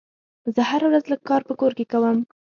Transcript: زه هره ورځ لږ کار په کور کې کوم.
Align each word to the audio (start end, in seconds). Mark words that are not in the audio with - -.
زه 0.55 0.61
هره 0.69 0.85
ورځ 0.89 1.03
لږ 1.11 1.21
کار 1.29 1.41
په 1.47 1.53
کور 1.59 1.71
کې 1.77 1.85
کوم. 1.91 2.17